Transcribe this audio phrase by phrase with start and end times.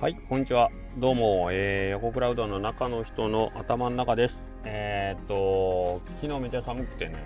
[0.00, 0.70] はい、こんにちは。
[0.96, 4.38] どうも、えー、横クラウドの中の人の頭の中です。
[4.64, 7.16] えー、っと、昨日めちゃ寒くてね、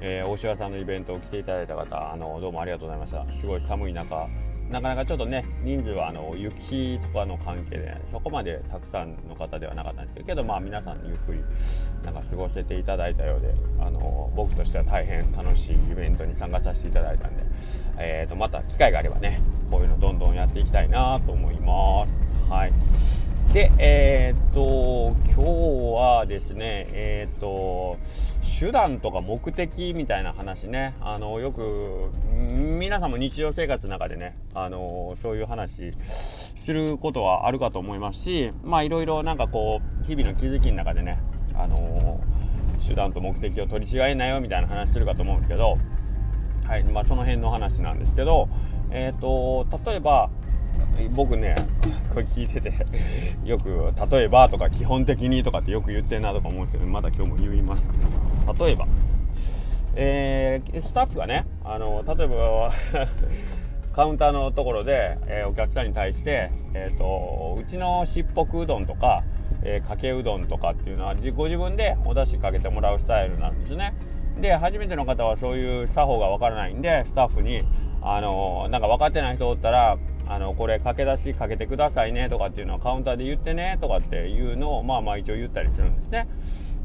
[0.00, 3.26] えー、大島さんのイベントを来ていただいた方、あの、どうもありがとうございました。
[3.40, 4.28] すごい寒い中、
[4.70, 11.40] なかなかちょっとね、人数はあの雪とかの関係で、ね、そこまでたくさんの方ではなかったんですけど、まあ皆さんゆっくり
[12.04, 17.42] なんか過ごせていただいたようで、あの僕としては大変楽しいイベントに参加させていただいたんで、
[17.98, 19.40] えー、とまた機会があればね、
[19.72, 22.52] こういうのどんどんやっていきたいなと思います。
[22.52, 22.72] はい。
[23.54, 25.42] で、えー、っと、今日
[25.94, 27.96] はですね、えー、っと、
[28.60, 41.18] 手段とか目的みたいな話ね、あの、よく、皆さんも日常生活の中でね、あの、そういう話することはあるかと思いますし、まあ、いろいろなんかこう、日々の気づきの中でね、
[41.54, 42.20] あの、
[42.86, 45.78] 手段と目的を取り違えないよみたいな話するかと思うんですけど、
[46.66, 48.48] はい、まあ、その辺の話なんですけど、
[48.92, 50.30] えっ、と、例えば、
[51.10, 51.54] 僕ね
[52.10, 52.72] これ聞いてて
[53.44, 58.86] よく「例えば」とか「基本的に」とかってよく言ってんなとか思うんですけどまだ今日も言いますけど例えば、
[59.96, 62.72] えー、スタッフがねあの例えば
[63.92, 69.22] カウンターのところで、えー、お客さんに対して、えーと、うちのしっぽくうどんとか、
[69.62, 73.92] えー、かけうどんとかっていうのはご自分でお出汁かけてもらうスタイルなんですね。
[74.40, 77.62] で初めての方はそういう作法がわからないんでスタッフに
[78.02, 86.28] あのなんか分かってない人おったらあのこれ駆け出しかけてくださいねとかっていうのはカウンターで言ってねとかっていうのをまあまあ一応言ったりするんですね。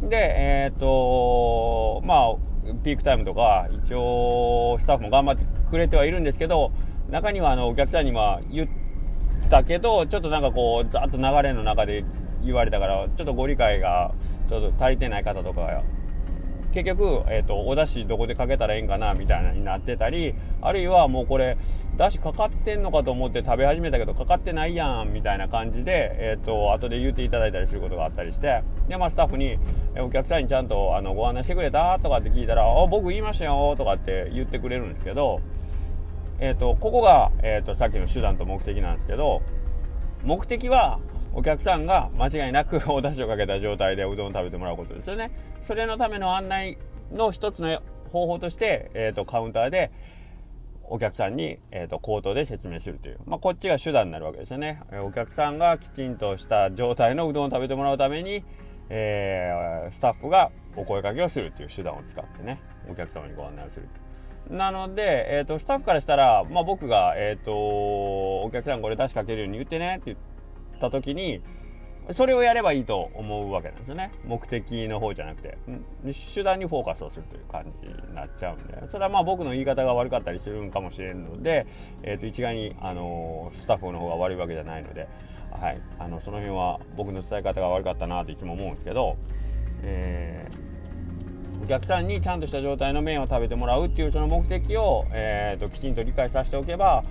[0.01, 2.35] で、えっ、とまあ
[2.83, 6.71] ピークタイムとか一応スタッフも頑張ってくれてはいるんですけど
[7.09, 12.03] 中にはあのお客さんには言ったけどちょっとなんかこうざっと流れの中で
[12.43, 14.13] 言われたからちょっとご理解が
[14.49, 15.83] ちょっと足りてない方とか
[16.73, 21.57] 結局、えーと、お出汁どこでかけたらええんかなみたいなになってたりあるいはもうこれ
[21.97, 29.57] 出汁かかってんのかと思って食べ始めたけどかかってないやんみたいな感じで、えーと、後で言っていただいたりすることがあったりしてで、まあ、スタッフに
[29.95, 31.97] えお客さんにちゃんとあのご案内してくれた？
[31.99, 35.41] とかって聞いたら「あ僕言いましたよ」とかって言ってくれるんですけど、
[36.39, 39.41] えーと、ここが、えー、とさっきの手段と目的なんですけど
[40.23, 40.99] 目的は
[41.37, 45.29] お客さんが間違いなくお出汁をかけた状態でうどんを食べてもらうことですよね。
[45.61, 46.79] それのための案内
[47.13, 47.79] の一つの
[48.11, 49.91] 方法として、えーと、カウンターで
[50.85, 54.81] お客さんに、えーと、口頭で説明するという、まあ、こっちが手段になるわけですよね。
[55.03, 58.43] お客さんがきちんとした状態のうどんを食べてもらうために、
[58.89, 62.59] えー、スタッフがお声かけをするという手段を使ってね
[62.89, 63.87] お客様にご案内をする
[64.49, 70.36] なので、えーと、スタッフからしたら、まあ、僕が、えーと、お客さんこれ出しかけるように言ってねって言って
[70.77, 71.41] った時に
[72.13, 74.11] それをやればいいと思うわけなんですよね。
[74.25, 75.57] 目的の方じゃなくて。
[76.33, 78.81] 手段にフォーカスをするという感じになっちゃうんで。
[78.89, 81.67] それはまあ僕の言い方が悪かったりするんかもしれんので、
[82.03, 85.09] えー、と一概に、あのスタッフの方が悪いわけじゃないので、
[85.51, 89.17] はい、あのその辺は僕の伝え方が悪かったなといつも思うんですけど、
[89.81, 97.03] えー、お客さんにちゃんとした状態の麺を食べてもらうっていうその目的を、えー、ときちんと理解させておけば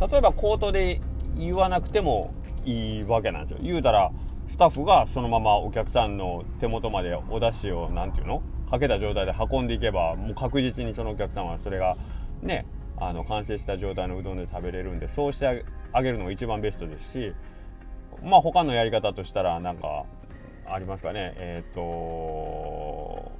[0.00, 1.00] 例えば口頭で
[1.38, 2.34] 言わなくても
[2.64, 3.58] いいわけなんですよ。
[3.62, 4.10] 言うたら
[4.48, 11.96] スタッフがそのままお客さんの手元までお出汁を何て言うのかけた状態で運んでいけばもう確実にそのお客さんはそれが
[12.42, 12.66] ね
[12.98, 17.32] あの完成した状態のうどんで食べれるんでそうしてあげるのが一番ベストですし
[18.22, 20.04] まあ他のやり方としたらなんか
[20.66, 21.32] ありますかね。
[21.36, 23.32] えっ、ー、と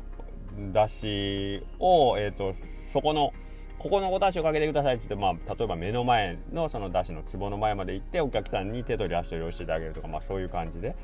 [0.72, 2.54] だしをえっ、ー、と
[2.92, 3.32] そこの
[3.80, 10.94] ここのお出汁をかけてくださいって言って、まあ、例えば目の前のその出汁の壺の前まで行ってお客さんに手取り足取りをしてあげるとか、まあ、そういう感じで、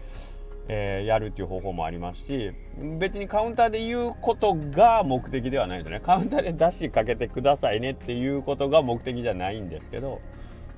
[0.68, 2.52] えー、やるっていう方法もありますし
[2.98, 6.00] 別にカウンターで言うことが目的ではないですね。
[6.00, 10.20] カウンターで出汁かけてくださいねっていうことが目的じゃないんですけど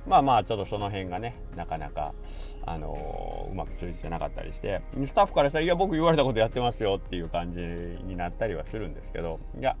[0.07, 2.13] まあまあちょっとその辺がねなかなか、
[2.65, 9.75] あのー、うまく通じてなかったりしてスタッフからしたら「いや僕言われたことやってますよ」っていう感じになったりはするんですけどいや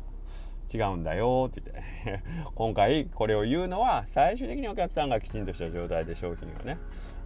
[0.71, 2.23] 違うんだよって言って。
[2.55, 6.77] 今回これを言うのは最終的にお客さんがきちんとした状態で商品をね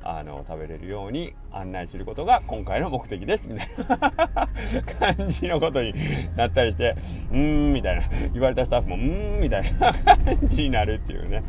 [0.03, 3.47] あの食べれるように案内することが今回の目的です。
[3.47, 5.15] みたいな。
[5.15, 5.93] 感じのことに
[6.35, 6.95] なったりして
[7.31, 8.03] うーんみたいな。
[8.33, 9.93] 言われたスタッフもうーんみたいな。
[9.93, 11.43] 感じになるっていうね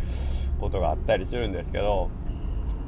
[0.61, 2.11] ことがあったりするんですけど。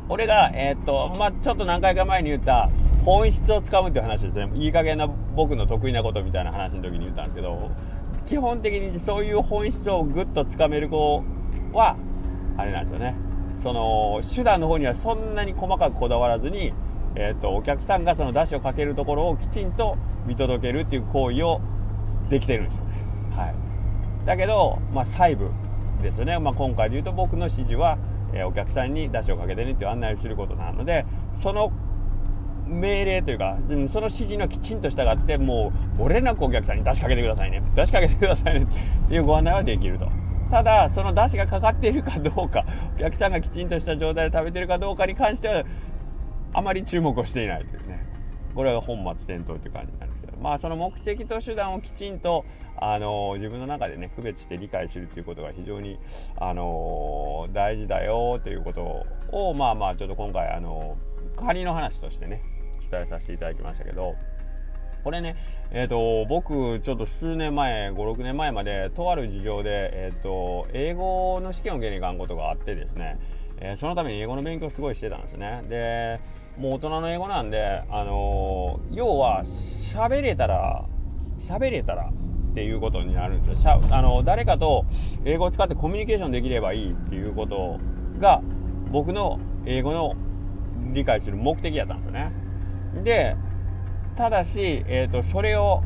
[0.08, 2.70] これがえー、っとまあちょっと何回か前に言った
[3.04, 4.50] 本質をつかむっていう話ですね。
[4.54, 7.70] いい加減な僕の得意なことみたいな話の時に言ったんですけど
[8.26, 11.24] 基本的にそういう本質をぐっとつかめる子
[11.72, 11.96] は
[12.56, 13.16] あれなんですよね。
[13.62, 16.72] その手段の方にはそんなに細かくこだわらずに、
[17.14, 19.96] えーと、お客さんがその出汁をかけるところをきちんと
[20.26, 21.60] 見届けるっていう行為を
[22.28, 22.92] できてるんですよね。
[23.34, 23.54] はい、
[24.26, 25.50] だけど、まあ、細部
[26.02, 27.98] ですよね、まあ、今回で言うと僕の指示は
[28.32, 31.06] えー、お客さんに出汁をかけてねっていう案内をすることなので
[31.40, 31.72] その
[32.66, 37.62] 命令というか、その指示のきちんと従ってもう漏れなくお客さんに出しかけてくださいね。
[37.74, 38.66] 出しかけてくださいね。
[39.06, 40.08] っていうご案内はできると。
[40.50, 42.64] ただその出汁がかかっているかどうか
[42.96, 45.64] お客さんがきちんとした状態で食べてるかどうかに関しては
[46.52, 48.06] あまり注目をしていないというね。
[48.54, 50.38] これは本末転倒という感じになるんですけど。
[50.40, 52.44] まあその目的と手段をきちんと
[52.76, 55.98] あの自分の中でね区別して理解するということが非常に
[56.36, 60.96] あの大事だよということをまあまあちょっと今回あの
[61.36, 62.42] 仮の話としてね
[62.90, 64.14] 伝えさせていただきましたけど
[65.06, 65.36] これね、
[65.70, 73.20] えーと、僕ちょっと数年前56年前までとある事情で、えーと、英語の試験を受けに行かんことがあってですね、
[73.58, 75.62] えー、そのために英語の勉強すごいしてたんですね。
[75.68, 76.20] で
[76.58, 80.84] もう大人の英語なんで、あのー、要は喋れたら
[81.38, 83.80] 喋れたらっていうことになるんですよ。
[83.90, 84.86] あの誰かと
[85.24, 87.78] 英語を使ってコミュニケーションできればいいっていうこと
[88.18, 88.42] が
[88.90, 90.16] 僕の英語の
[90.92, 92.45] 理解する目的やったんですよね。
[93.04, 93.36] で
[94.16, 95.82] ただし、えーと、それを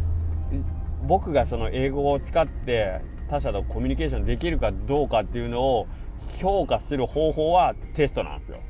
[1.07, 5.87] 僕がその英語を使って他者とコミュニケーションできるかどうかっていうのを
[6.39, 8.61] 評価する方法はテストなんですよ。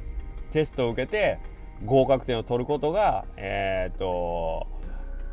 [0.53, 1.39] テストを受けて
[1.85, 4.67] 合格点を取ることが、えっ、ー、と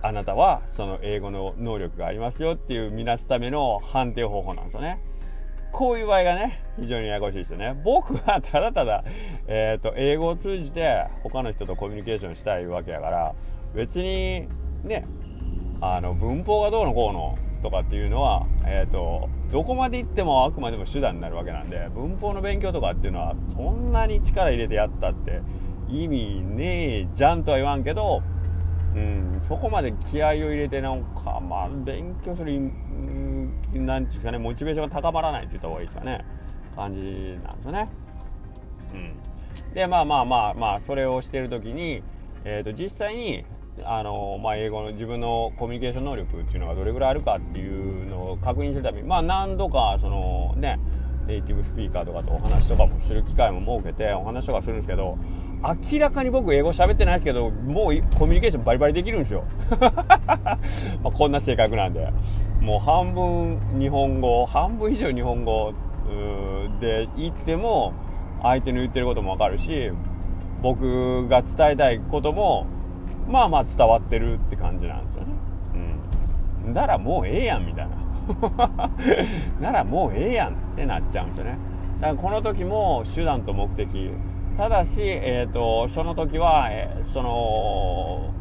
[0.02, 5.00] あなたはその英語の能力がありますよっていう見なすための判定方法なんですよね。
[5.72, 7.80] こういう場合がね、非常にややこしいですよね。
[7.84, 9.04] 僕はただただ、
[9.48, 13.36] えっ、ー、と、英語を通じて他の人とコミュニケーションしたいわけやから、
[13.74, 14.48] 別に
[14.84, 15.06] ね
[15.82, 25.42] あの文法がどうのこうのとかっていうのは、えーと、どこまで行ってもあくまでも手段になるわけなんで文法の勉強とかっていうのはそんなに力入れてやったって
[25.88, 28.22] 意味ねえじゃんとは言わんけど、
[28.96, 32.52] うん、そこまで気合を入れてなんかまあ勉強する
[33.74, 36.26] 何て言うんですかねモチベーションが高まらないって言った方がいいですかね
[36.76, 37.00] 感じ
[37.44, 37.90] なんですよね。
[38.94, 42.04] うん、でまあまあまあまあそれをしてる時に、
[42.46, 43.44] えー、と実際に
[43.84, 50.80] あの、まあ、英語の自分のコミュニケーション能力っていうのがどれぐらいあるかっていうのを確認するために、まあ、何度かそのね
[51.28, 55.18] ネイティブスピーカーとかとお話とかもする機会も設けてお話とかするんですけど
[55.64, 59.44] 明らかに僕英語喋ってないですけどもうコミュニケーションバリバリできるんですよ
[61.04, 62.12] まこんな性格なんで
[62.62, 65.74] もう半分日本語半分以上日本語
[66.80, 67.94] で言っても
[68.44, 69.92] 相手の言ってることも分かるし
[70.62, 72.68] 僕が伝えたいことも
[73.28, 75.34] まあまあ伝わってるって感じなんですよね。
[76.66, 76.74] うん。
[76.74, 78.90] ならもうええやんみたいな。
[79.60, 81.58] ならもうええやんってなっちゃうんですよね。
[82.00, 84.12] だからこの時も手段と目的。
[84.58, 88.34] ただし、えっ、ー、と、その時は、えー、その、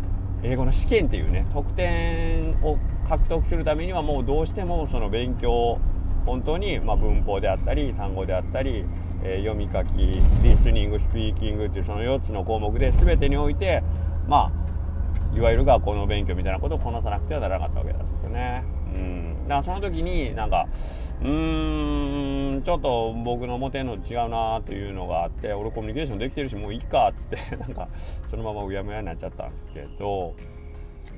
[0.42, 5.78] 英語の試験っていうね、得点を獲得するためにはもうどうしてもその勉強、
[6.24, 8.86] 本当に、まあ、文法であったり、単語であったり、
[9.22, 13.82] えー、読み書き、リスニング、スピーキングっていうその4つの項目で全てにおいて、
[14.26, 18.64] まあ、いわゆる学校の勉強みたいなことをこなさなくてはならなかったわけなんですよね。
[18.94, 20.66] うん、だからその時になんか
[21.22, 27.88] うーんちょっと僕の思てんの違うなっていうのがあって俺コミュニケーションできてるしもういいかっつって なんか
[28.30, 30.34] そのままうやむやになっちゃったんですけど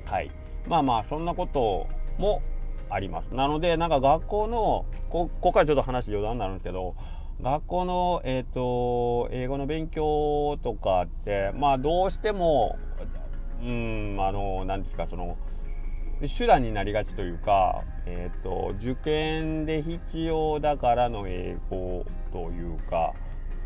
[0.05, 0.31] はい。
[0.67, 1.87] まあまあそんなこと
[2.17, 2.41] も
[2.89, 3.33] あります。
[3.33, 6.95] なのでなんか学校のここからちょっと話余談になるんですけど
[7.41, 12.77] 学校の、えーと英語の勉強とかってまあどうしても
[13.63, 15.37] うんあの何ですかその
[16.27, 23.13] 手段になりがちというか、えーと、受験で必要だからの英語というか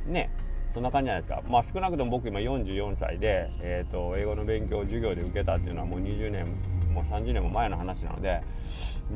[0.06, 0.30] ね
[0.74, 1.44] そんな感じじゃないですか。
[1.48, 6.48] まあ少なくとも僕今44歳で、えーと、英語の勉強を授業で受けたっていうのはもう20年
[6.92, 8.42] もう30年も前の話なので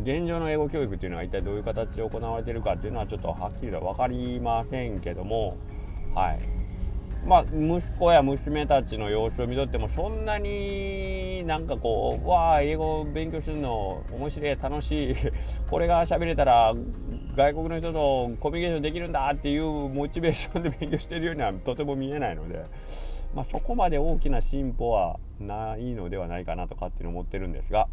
[0.03, 5.58] 現状の英語教育っていうのは一体どういう形で行われてるかっていうのはちょっとはっきりと分かりませんけども
[6.13, 6.57] はい。
[7.27, 15.15] まあ、息子や娘たちの様子を見とってもそんなになんかこうわあ英語勉強するの面白い楽しい
[15.69, 16.74] これが喋れたら
[17.36, 22.63] 外国の人とコミュニケーションできるんだっていうモチベーションで勉強してるようにはとても見えないので、
[23.36, 27.89] まあ、そこまで大きな進歩はないのではないかなと勝手に思ってるんですが。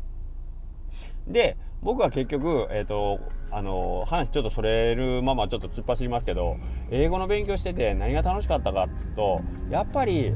[1.27, 6.57] で僕は結局、えーと、あの話ちょっとそれるままちょっと突っ走りますけど
[6.91, 10.33] 英語の勉強してて何が楽しかったかっつうとやっぱり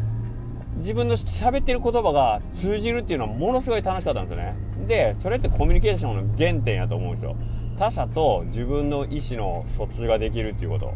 [0.76, 4.54] 自分の喋ってる言葉が通じるっていうのはものすごい楽しかったんですよね。
[4.86, 7.34] でそれってコミュニケーションの原点やと思うんですよ。
[7.78, 10.92] 他者と自分の意思の疎通ができるっていうこと。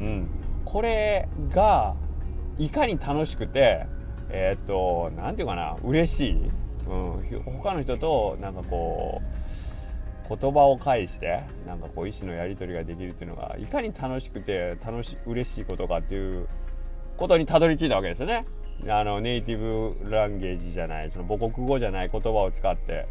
[0.00, 0.28] うん。
[0.64, 1.94] これが
[2.58, 3.86] いかに楽しくて
[4.28, 6.50] えー、っと何て言うかな嬉しい
[6.88, 9.45] うん、他の人となんかこう
[10.28, 16.48] 言葉を介してなんかこう意思のやり取りができるっていうのがいかに楽しくて楽し嬉しいことかっていう
[17.16, 18.44] ことにたどり着いたわけですよね。
[18.88, 23.08] あのネイティブランゲージじゃないその母国語じゃない言葉を使って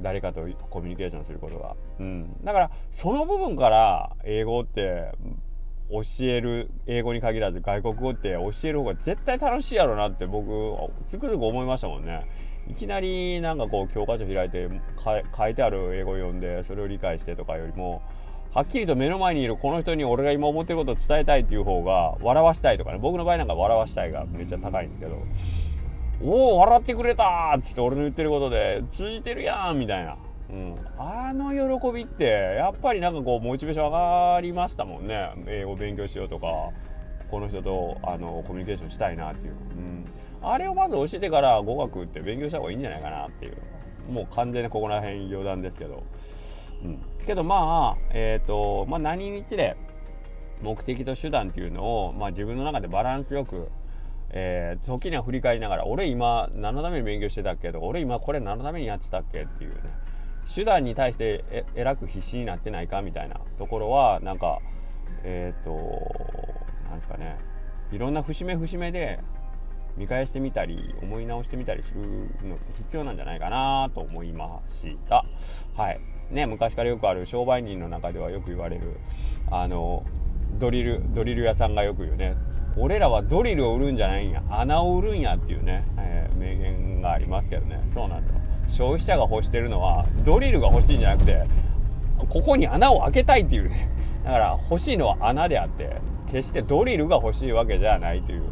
[0.00, 5.12] 誰かとコミュニケーションすることが、うん、だからその部分から英語って
[5.90, 10.48] 教える英語に限らず外国語って教える方が絶対楽しいやろなって僕
[11.08, 12.26] つくづく思いましたもんね。
[12.68, 14.68] いきなりなんかこう教科書開いて
[15.36, 18.02] 書いてある英語を読んでそれを理解してとかよりも
[18.52, 22.98] はっきりと目の前にいるこの人に俺が今思ってることを伝えたいっていう方が笑わしたいとかね。
[22.98, 25.18] 僕の場合なんか笑わしたいがめっちゃ高いんですけど
[26.22, 30.16] おお笑ってくれたっつって俺の言ってることで通じてるやんみたいな、
[30.50, 35.30] うん、あの喜びってやっぱりなんかこうモチベーション上がりましたもんね。
[35.46, 36.70] 英語勉強しようとか。
[37.30, 40.04] この人とあのコミュニケーションしたいなっていう、うん、
[40.42, 43.56] あれをまず教えてから語学って勉強した方がいいんじゃないかなっていう。
[44.08, 46.02] もう完全にここら辺余談ですけど。
[46.82, 49.76] うん、けどまあえっ、ー、とまあ何日で
[50.62, 53.68] 目的と手段っていうのを、まあ、自分の中でバランスよく、
[54.30, 59.80] えー、時には振り返りながら俺今何のために勉強してたっけとか俺今これ何のためにやってたっけっていうね。
[60.52, 64.60] 手段に対してええらく必死になってないかみたいなところはなんか
[65.22, 66.47] えっ、ー、と
[66.88, 67.36] なんですかね。
[67.92, 69.20] いろんな節目節目で
[69.96, 72.00] 見返してみたり思い直してみたりする
[72.48, 75.24] のって必要なんじゃないかなと思いました。
[75.74, 76.00] はい。
[76.30, 79.00] ね、昔からよくある商売人の中ではよく言われる
[79.50, 80.04] あの
[80.58, 82.36] ドリルドリル屋さんがよく言うね。
[82.76, 84.42] 俺らはドリルを売るんじゃないんや。
[84.50, 87.80] 穴を売るんやっていうね、えー、名言がありますけどね。
[87.92, 88.34] そうなんだ。
[88.68, 91.42] 消費者が欲してるのはドリルが欲しいんじゃなくて
[92.28, 93.88] ここに穴を開けたいっていうね。
[94.22, 95.96] だから欲しいのは穴であって
[96.30, 98.42] 決してドリルが欲しいわけじゃないという。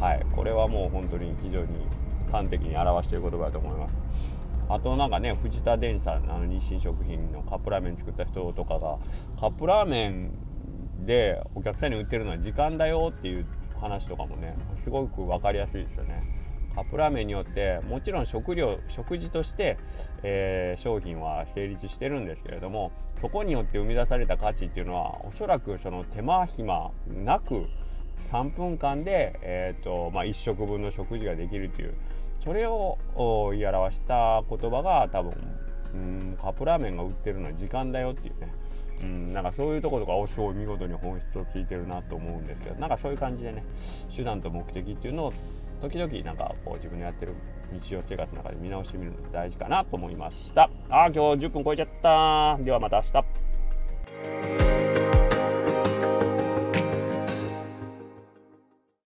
[0.00, 0.26] はい。
[0.34, 1.66] これはもう本当に非常に
[2.30, 3.96] 端的に表している言葉だと思います。
[4.68, 8.98] あとなんかね藤田電さんあの日清食品のカップラーメン作った人とかが
[9.38, 10.30] カップラーメン
[11.04, 13.46] でお客さんに売ってるのは時間だよっていう
[13.78, 16.43] 話とかもねすごく分かりやすいですよね。
[16.74, 19.78] カップラーメンによってもちろん食料食事として、
[20.22, 27.66] えー、商品は成立してるんですけれどもそこによって生み出された価値っていうのはおそらくその手間暇なく
[28.32, 31.94] 3分間で、えーとまあ、1食分の食事ができるっていう
[32.42, 32.98] それを
[33.52, 35.32] 言い表した言葉が多分
[35.94, 38.52] うんカップラーメンが売ってるのは時間だよっていうね。
[39.02, 43.64] うんなんかそういうところとかおすごい見事に本質を聞いてるなと思うんですけどなんかそういう感じでね
[44.14, 45.32] 手段と目的っていうのを
[45.84, 47.34] 時々なんかこう自分のやってる
[47.70, 50.70] 日常生活の中で見直してみるのが大事かなと思いました。
[50.88, 52.56] あ今日10分超えちゃった。
[52.62, 54.73] ではまた明日。